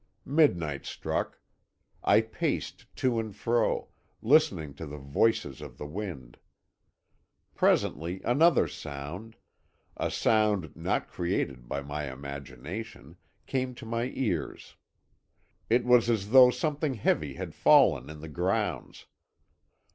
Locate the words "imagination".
12.11-13.17